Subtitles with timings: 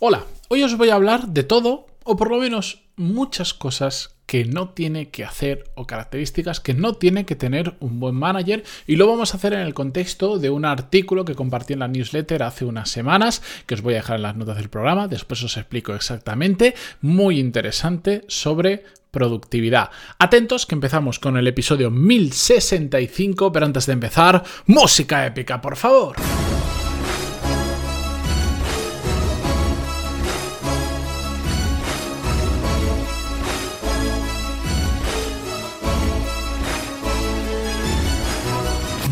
[0.00, 4.44] Hola, hoy os voy a hablar de todo, o por lo menos muchas cosas que
[4.44, 8.94] no tiene que hacer o características que no tiene que tener un buen manager y
[8.94, 12.44] lo vamos a hacer en el contexto de un artículo que compartí en la newsletter
[12.44, 15.56] hace unas semanas que os voy a dejar en las notas del programa, después os
[15.56, 19.90] explico exactamente, muy interesante sobre productividad.
[20.20, 26.14] Atentos que empezamos con el episodio 1065, pero antes de empezar, música épica, por favor.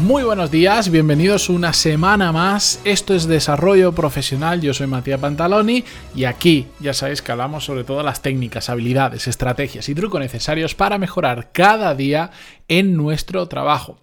[0.06, 2.80] Muy buenos días, bienvenidos una semana más.
[2.84, 5.82] Esto es Desarrollo Profesional, yo soy Matías Pantaloni
[6.14, 10.76] y aquí ya sabéis que hablamos sobre todas las técnicas, habilidades, estrategias y trucos necesarios
[10.76, 12.30] para mejorar cada día
[12.68, 13.98] en nuestro trabajo.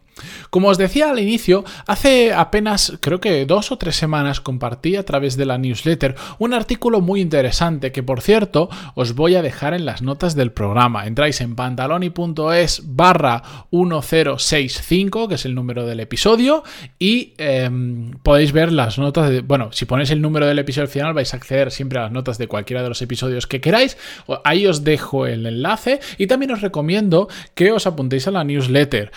[0.50, 5.04] Como os decía al inicio, hace apenas creo que dos o tres semanas compartí a
[5.04, 9.74] través de la newsletter un artículo muy interesante que por cierto os voy a dejar
[9.74, 11.08] en las notas del programa.
[11.08, 16.64] Entráis en pantaloni.es barra 1065, que es el número del episodio,
[17.00, 19.42] y em, podéis ver las notas de...
[19.42, 22.38] Bueno, si ponéis el número del episodio final vais a acceder siempre a las notas
[22.38, 23.98] de cualquiera de los episodios que queráis.
[24.44, 29.12] Ahí os dejo el enlace y también os recomiendo que os apuntéis a la newsletter.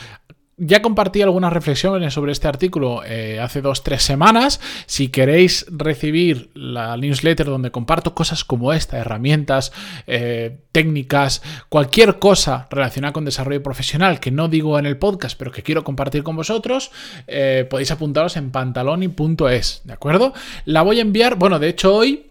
[0.59, 4.59] Ya compartí algunas reflexiones sobre este artículo eh, hace dos, tres semanas.
[4.87, 9.71] Si queréis recibir la newsletter donde comparto cosas como esta, herramientas,
[10.07, 15.53] eh, técnicas, cualquier cosa relacionada con desarrollo profesional que no digo en el podcast, pero
[15.53, 16.91] que quiero compartir con vosotros,
[17.27, 20.33] eh, podéis apuntaros en pantaloni.es, ¿de acuerdo?
[20.65, 22.31] La voy a enviar, bueno, de hecho hoy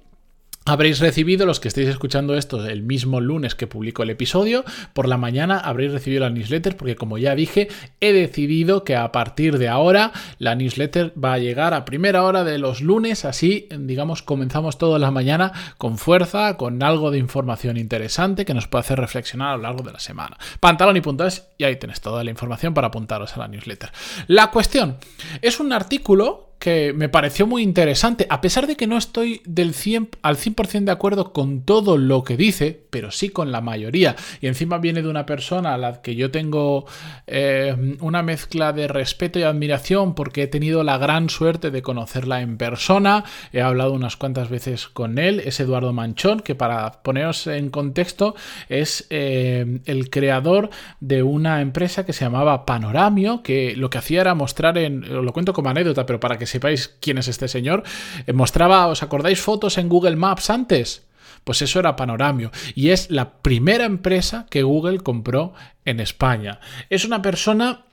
[0.67, 5.07] Habréis recibido, los que estéis escuchando esto el mismo lunes que publico el episodio, por
[5.07, 7.67] la mañana habréis recibido la newsletter porque como ya dije,
[7.99, 12.43] he decidido que a partir de ahora la newsletter va a llegar a primera hora
[12.43, 17.77] de los lunes, así digamos comenzamos toda la mañana con fuerza, con algo de información
[17.77, 20.35] interesante que nos puede hacer reflexionar a lo largo de la semana.
[20.61, 23.91] Pantaloni.es y ahí tenéis toda la información para apuntaros a la newsletter.
[24.25, 24.97] La cuestión
[25.43, 29.73] es un artículo que me pareció muy interesante, a pesar de que no estoy del
[29.73, 34.15] 100, al 100% de acuerdo con todo lo que dice, pero sí con la mayoría.
[34.41, 36.85] Y encima viene de una persona a la que yo tengo
[37.27, 42.41] eh, una mezcla de respeto y admiración porque he tenido la gran suerte de conocerla
[42.41, 43.25] en persona.
[43.51, 48.35] He hablado unas cuantas veces con él, es Eduardo Manchón, que para poneros en contexto
[48.69, 54.21] es eh, el creador de una empresa que se llamaba Panoramio, que lo que hacía
[54.21, 57.83] era mostrar en, lo cuento como anécdota, pero para que sepáis quién es este señor,
[58.25, 61.03] eh, mostraba, ¿os acordáis fotos en Google Maps antes?
[61.43, 65.53] Pues eso era Panoramio y es la primera empresa que Google compró
[65.85, 66.59] en España.
[66.89, 67.85] Es una persona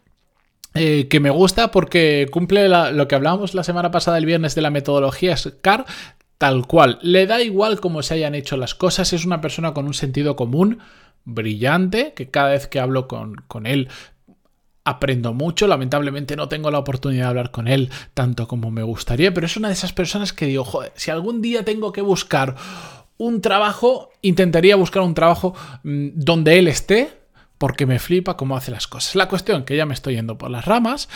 [0.75, 4.63] eh, que me gusta porque cumple lo que hablábamos la semana pasada el viernes de
[4.63, 5.85] la metodología SCAR
[6.39, 6.99] tal cual.
[7.03, 10.35] Le da igual cómo se hayan hecho las cosas, es una persona con un sentido
[10.35, 10.79] común
[11.25, 13.89] brillante, que cada vez que hablo con, con él
[14.85, 19.33] aprendo mucho, lamentablemente no tengo la oportunidad de hablar con él tanto como me gustaría,
[19.33, 22.57] pero es una de esas personas que digo, joder, si algún día tengo que buscar
[23.19, 25.55] un trabajo, intentaría buscar un trabajo
[25.85, 27.11] mm, donde él esté,
[27.59, 29.15] porque me flipa cómo hace las cosas.
[29.15, 31.09] La cuestión, que ya me estoy yendo por las ramas,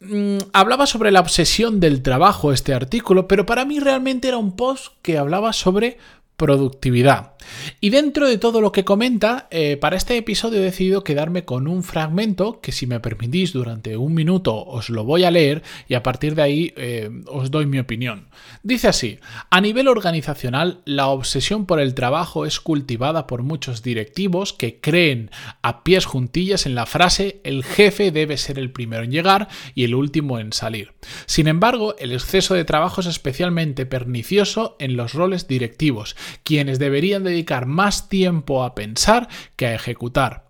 [0.00, 4.54] mm, hablaba sobre la obsesión del trabajo este artículo, pero para mí realmente era un
[4.54, 5.98] post que hablaba sobre
[6.42, 7.34] productividad.
[7.80, 11.68] Y dentro de todo lo que comenta, eh, para este episodio he decidido quedarme con
[11.68, 15.94] un fragmento que si me permitís durante un minuto os lo voy a leer y
[15.94, 18.26] a partir de ahí eh, os doy mi opinión.
[18.64, 19.20] Dice así,
[19.50, 25.30] a nivel organizacional la obsesión por el trabajo es cultivada por muchos directivos que creen
[25.62, 29.84] a pies juntillas en la frase el jefe debe ser el primero en llegar y
[29.84, 30.92] el último en salir.
[31.26, 37.24] Sin embargo, el exceso de trabajo es especialmente pernicioso en los roles directivos, quienes deberían
[37.24, 40.44] de dedicar más tiempo a pensar que a ejecutar.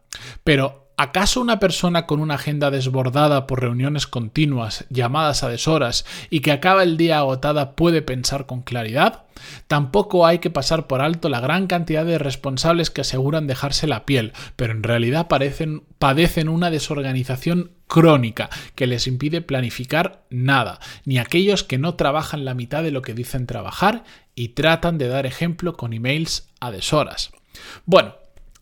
[0.44, 6.40] Pero ¿Acaso una persona con una agenda desbordada por reuniones continuas, llamadas a deshoras y
[6.40, 9.24] que acaba el día agotada puede pensar con claridad?
[9.66, 14.04] Tampoco hay que pasar por alto la gran cantidad de responsables que aseguran dejarse la
[14.04, 21.62] piel, pero en realidad padecen una desorganización crónica que les impide planificar nada, ni aquellos
[21.62, 24.02] que no trabajan la mitad de lo que dicen trabajar
[24.34, 27.32] y tratan de dar ejemplo con emails a deshoras.
[27.84, 28.14] Bueno,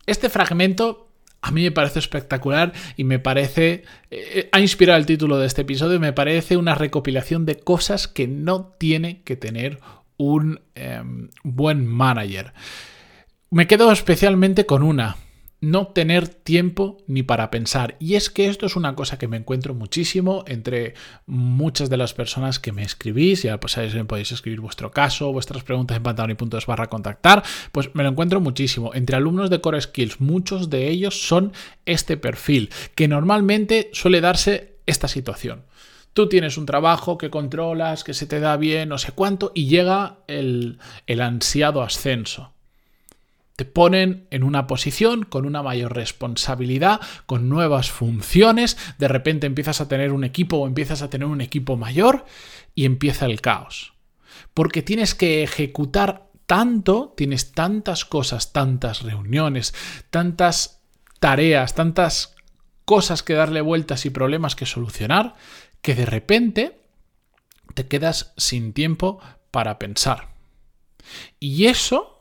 [0.06, 1.12] este fragmento
[1.42, 3.84] a mí me parece espectacular y me parece...
[4.10, 8.26] Eh, ha inspirado el título de este episodio me parece una recopilación de cosas que
[8.26, 9.78] no tiene que tener
[10.16, 12.52] un em, buen manager.
[13.48, 15.18] Me quedo especialmente con una.
[15.60, 17.96] No tener tiempo ni para pensar.
[17.98, 20.94] Y es que esto es una cosa que me encuentro muchísimo entre
[21.26, 23.42] muchas de las personas que me escribís.
[23.42, 27.42] Ya pues podéis escribir vuestro caso, vuestras preguntas en pantaloni.es barra contactar.
[27.72, 28.94] Pues me lo encuentro muchísimo.
[28.94, 31.52] Entre alumnos de Core Skills, muchos de ellos son
[31.84, 35.64] este perfil, que normalmente suele darse esta situación.
[36.12, 39.66] Tú tienes un trabajo que controlas, que se te da bien, no sé cuánto, y
[39.66, 42.52] llega el, el ansiado ascenso
[43.60, 49.82] te ponen en una posición con una mayor responsabilidad, con nuevas funciones, de repente empiezas
[49.82, 52.24] a tener un equipo o empiezas a tener un equipo mayor
[52.74, 53.92] y empieza el caos.
[54.54, 59.74] Porque tienes que ejecutar tanto, tienes tantas cosas, tantas reuniones,
[60.08, 60.80] tantas
[61.18, 62.36] tareas, tantas
[62.86, 65.34] cosas que darle vueltas y problemas que solucionar,
[65.82, 66.80] que de repente
[67.74, 69.20] te quedas sin tiempo
[69.50, 70.30] para pensar.
[71.38, 72.19] Y eso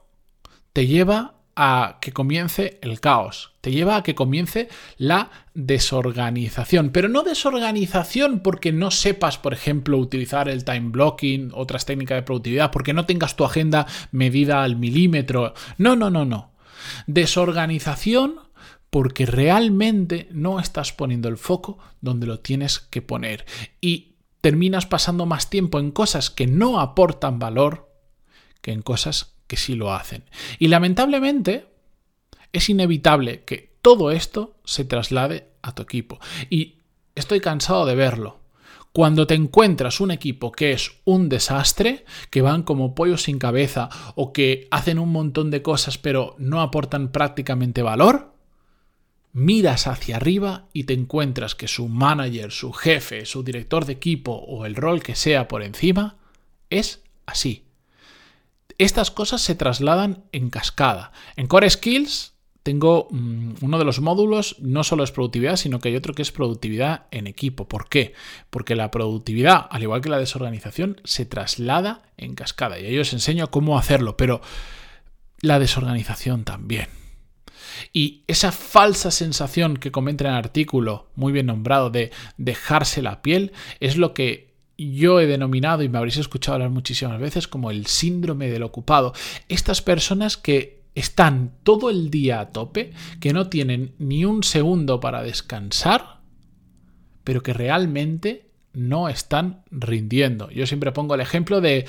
[0.79, 7.09] te lleva a que comience el caos, te lleva a que comience la desorganización, pero
[7.09, 12.71] no desorganización porque no sepas, por ejemplo, utilizar el time blocking, otras técnicas de productividad,
[12.71, 15.53] porque no tengas tu agenda medida al milímetro.
[15.77, 16.53] No, no, no, no.
[17.07, 18.35] Desorganización
[18.89, 23.45] porque realmente no estás poniendo el foco donde lo tienes que poner
[23.81, 27.91] y terminas pasando más tiempo en cosas que no aportan valor
[28.61, 30.23] que en cosas que sí lo hacen.
[30.59, 31.65] Y lamentablemente
[32.53, 36.19] es inevitable que todo esto se traslade a tu equipo.
[36.49, 36.75] Y
[37.15, 38.39] estoy cansado de verlo.
[38.93, 43.89] Cuando te encuentras un equipo que es un desastre, que van como pollos sin cabeza
[44.15, 48.33] o que hacen un montón de cosas pero no aportan prácticamente valor,
[49.33, 54.33] miras hacia arriba y te encuentras que su manager, su jefe, su director de equipo
[54.33, 56.17] o el rol que sea por encima
[56.69, 57.68] es así.
[58.79, 61.11] Estas cosas se trasladan en cascada.
[61.35, 62.33] En Core Skills
[62.63, 66.21] tengo mm, uno de los módulos, no solo es productividad, sino que hay otro que
[66.21, 67.67] es productividad en equipo.
[67.67, 68.13] ¿Por qué?
[68.49, 72.79] Porque la productividad, al igual que la desorganización, se traslada en cascada.
[72.79, 74.39] Y ahí os enseño cómo hacerlo, pero
[75.41, 76.87] la desorganización también.
[77.91, 83.21] Y esa falsa sensación que comenta en el artículo, muy bien nombrado, de dejarse la
[83.21, 84.48] piel, es lo que
[84.79, 89.13] yo he denominado, y me habréis escuchado hablar muchísimas veces, como el síndrome del ocupado.
[89.47, 94.99] Estas personas que están todo el día a tope, que no tienen ni un segundo
[94.99, 96.19] para descansar,
[97.23, 100.49] pero que realmente no están rindiendo.
[100.51, 101.85] Yo siempre pongo el ejemplo de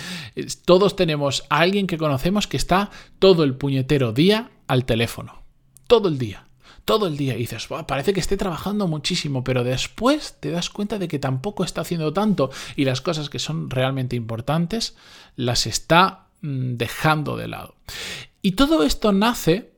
[0.64, 5.42] todos tenemos a alguien que conocemos que está todo el puñetero día al teléfono.
[5.86, 6.49] Todo el día
[6.90, 10.98] todo el día y dices, parece que esté trabajando muchísimo, pero después te das cuenta
[10.98, 14.96] de que tampoco está haciendo tanto y las cosas que son realmente importantes
[15.36, 17.76] las está mm, dejando de lado.
[18.42, 19.72] Y todo esto nace,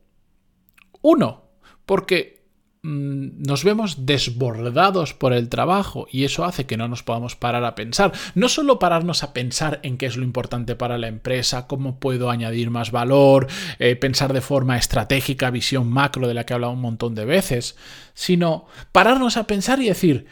[1.02, 1.50] uno,
[1.84, 2.41] porque
[2.84, 7.76] nos vemos desbordados por el trabajo y eso hace que no nos podamos parar a
[7.76, 8.12] pensar.
[8.34, 12.28] No solo pararnos a pensar en qué es lo importante para la empresa, cómo puedo
[12.28, 13.46] añadir más valor,
[13.78, 17.24] eh, pensar de forma estratégica, visión macro de la que he hablado un montón de
[17.24, 17.76] veces,
[18.14, 20.26] sino pararnos a pensar y decir,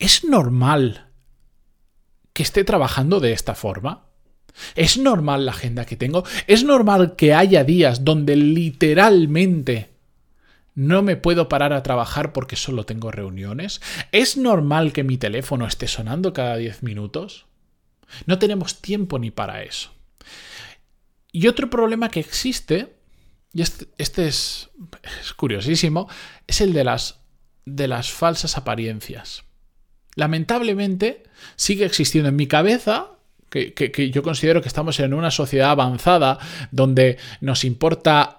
[0.00, 1.12] ¿es normal
[2.32, 4.06] que esté trabajando de esta forma?
[4.74, 6.24] ¿Es normal la agenda que tengo?
[6.48, 9.97] ¿Es normal que haya días donde literalmente
[10.78, 13.80] no me puedo parar a trabajar porque solo tengo reuniones.
[14.12, 17.46] ¿Es normal que mi teléfono esté sonando cada 10 minutos?
[18.26, 19.90] No tenemos tiempo ni para eso.
[21.32, 22.94] Y otro problema que existe,
[23.52, 24.70] y este, este es,
[25.34, 26.08] curiosísimo,
[26.46, 27.22] es el de las,
[27.64, 29.42] de las falsas apariencias.
[30.14, 31.24] Lamentablemente
[31.56, 33.14] sigue existiendo en mi cabeza
[33.50, 36.38] que, que, yo considero que estamos en una sociedad avanzada
[36.70, 38.38] donde nos importa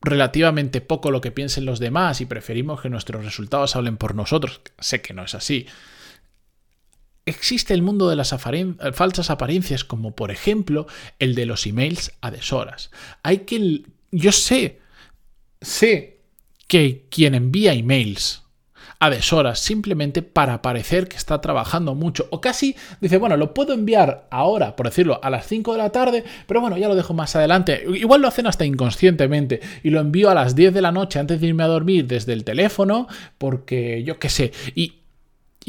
[0.00, 4.60] relativamente poco lo que piensen los demás y preferimos que nuestros resultados hablen por nosotros,
[4.78, 5.66] sé que no es así.
[7.26, 8.34] Existe el mundo de las
[8.92, 10.86] falsas apariencias, como por ejemplo
[11.18, 12.90] el de los emails a deshoras.
[13.22, 13.82] Hay que.
[14.10, 14.80] Yo sé,
[15.60, 16.22] sé
[16.66, 18.42] que quien envía emails
[19.00, 23.72] a deshoras simplemente para parecer que está trabajando mucho o casi dice, bueno, lo puedo
[23.72, 27.14] enviar ahora, por decirlo, a las 5 de la tarde, pero bueno, ya lo dejo
[27.14, 27.82] más adelante.
[27.94, 31.40] Igual lo hacen hasta inconscientemente y lo envío a las 10 de la noche antes
[31.40, 34.52] de irme a dormir desde el teléfono porque yo qué sé.
[34.74, 34.99] Y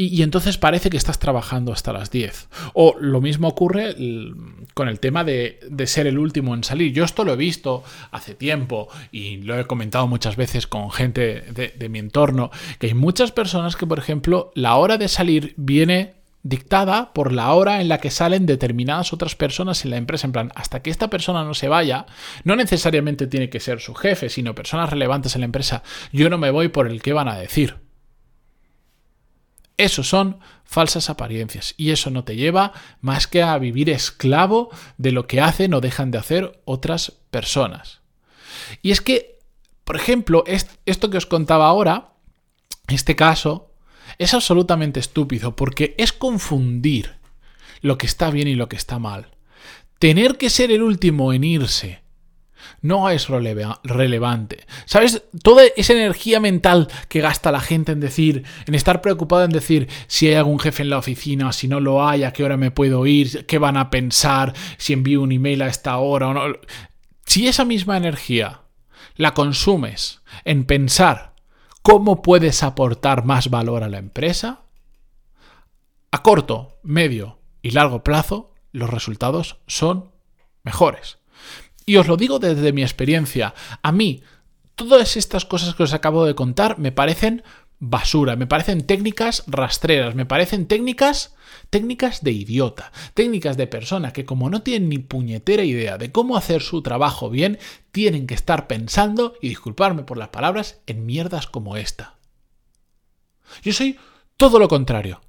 [0.07, 2.47] y, entonces parece que estás trabajando hasta las 10.
[2.73, 3.95] O lo mismo ocurre
[4.73, 6.93] con el tema de, ser el último en salir.
[6.93, 11.41] Yo esto lo he visto hace tiempo y lo he comentado muchas veces con gente
[11.51, 15.53] de, de mi entorno, que hay muchas personas que, por ejemplo, la hora de salir
[15.57, 20.27] viene dictada por la hora en la que salen determinadas otras personas en la empresa.
[20.27, 22.05] En plan, hasta que esta persona no se vaya,
[22.43, 25.83] no necesariamente tiene que ser su jefe, sino personas relevantes en la empresa.
[26.11, 27.75] Yo no me voy por el que van a decir.
[29.77, 35.11] Eso son falsas apariencias y eso no te lleva más que a vivir esclavo de
[35.11, 38.01] lo que hacen o dejan de hacer otras personas.
[38.81, 39.39] Y es que,
[39.83, 40.43] por ejemplo,
[40.85, 42.13] esto que os contaba ahora,
[42.87, 43.73] este caso,
[44.17, 47.15] es absolutamente estúpido porque es confundir
[47.81, 49.31] lo que está bien y lo que está mal.
[49.99, 52.00] Tener que ser el último en irse
[52.81, 54.65] no es relevante.
[54.85, 55.23] ¿Sabes?
[55.43, 59.87] Toda esa energía mental que gasta la gente en decir, en estar preocupado en decir
[60.07, 62.71] si hay algún jefe en la oficina, si no lo hay, a qué hora me
[62.71, 66.41] puedo ir, qué van a pensar, si envío un email a esta hora o no.
[67.25, 68.61] Si esa misma energía
[69.15, 71.31] la consumes en pensar
[71.81, 74.65] ¿Cómo puedes aportar más valor a la empresa?
[76.11, 80.11] A corto, medio y largo plazo, los resultados son
[80.61, 81.17] mejores.
[81.85, 83.53] Y os lo digo desde mi experiencia.
[83.81, 84.21] A mí,
[84.75, 87.43] todas estas cosas que os acabo de contar me parecen
[87.79, 91.35] basura, me parecen técnicas rastreras, me parecen técnicas
[91.69, 96.37] técnicas de idiota, técnicas de persona que como no tienen ni puñetera idea de cómo
[96.37, 97.59] hacer su trabajo bien,
[97.91, 102.17] tienen que estar pensando, y disculparme por las palabras, en mierdas como esta.
[103.63, 103.97] Yo soy
[104.37, 105.21] todo lo contrario.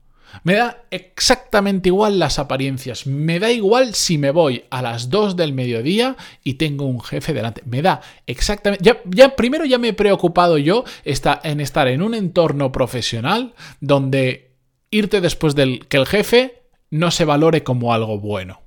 [0.42, 3.06] Me da exactamente igual las apariencias.
[3.06, 7.32] Me da igual si me voy a las 2 del mediodía y tengo un jefe
[7.32, 7.62] delante.
[7.64, 8.84] Me da exactamente...
[9.10, 14.56] Ya, primero ya me he preocupado yo en estar en un entorno profesional donde
[14.90, 18.60] irte después del que el jefe no se valore como algo bueno.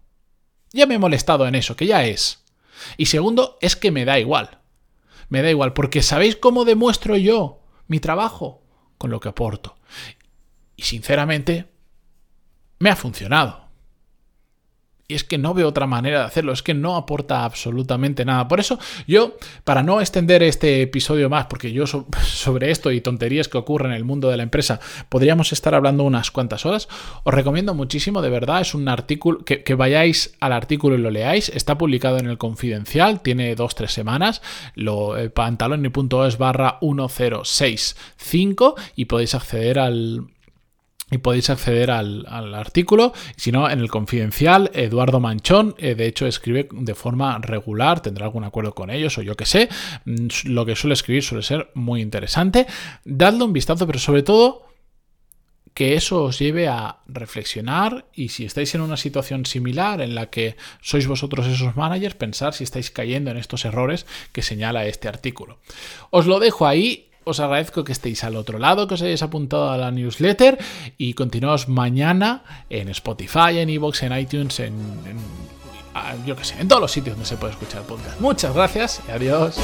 [0.72, 2.44] Ya me he molestado en eso, que ya es.
[2.98, 4.60] Y segundo, es que me da igual.
[5.30, 8.62] Me da igual, porque ¿sabéis cómo demuestro yo mi trabajo?
[8.98, 9.75] Con lo que aporto.
[10.76, 11.66] Y sinceramente,
[12.80, 13.66] me ha funcionado.
[15.08, 18.48] Y es que no veo otra manera de hacerlo, es que no aporta absolutamente nada.
[18.48, 21.86] Por eso yo, para no extender este episodio más, porque yo
[22.24, 24.80] sobre esto y tonterías que ocurren en el mundo de la empresa
[25.10, 26.88] podríamos estar hablando unas cuantas horas,
[27.24, 31.50] os recomiendo muchísimo, de verdad, es un artículo, que, vayáis al artículo y lo leáis,
[31.50, 34.42] está publicado en el Confidencial, tiene dos, tres semanas,
[34.74, 40.35] lo, eh, pantaloni.es barra 1065 y podéis acceder al
[41.12, 43.14] y podéis acceder al, artículo.
[43.36, 48.26] Si no, en el confidencial, Eduardo Manchón, eh, de hecho, escribe de forma regular, tendrá
[48.26, 49.70] algún acuerdo con ellos o yo que sé.
[50.06, 52.66] Mm, lo que suele escribir suele ser muy interesante.
[53.04, 54.66] Dadle un vistazo, pero sobre todo
[55.76, 60.30] que eso os lleve a reflexionar y si estáis en una situación similar en la
[60.30, 65.10] que sois vosotros esos managers, pensar si estáis cayendo en estos errores que señala este
[65.10, 65.60] artículo.
[66.12, 69.72] Os lo dejo ahí os agradezco que estéis al otro lado, que os hayáis apuntado
[69.72, 70.58] a la newsletter
[70.98, 74.76] y continuaos mañana en Spotify, en Evox, en iTunes, en,
[76.26, 78.20] yo que sé, en todos los sitios donde se puede escuchar podcast.
[78.22, 79.58] Muchas gracias y adiós.